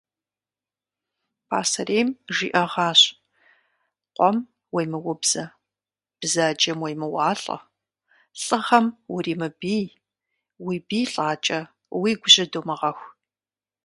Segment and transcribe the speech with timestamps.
[1.49, 3.01] Пасэрейм жиӏэгъащ:
[4.15, 4.37] къуэм
[4.73, 5.43] уемыубзэ,
[6.19, 7.57] бзаджэм уемыуалӏэ,
[8.43, 9.85] лӏыгъэм уримыбий,
[10.65, 11.59] уи бий лӏакӏэ
[11.99, 13.07] уигу жьы думыгъэху.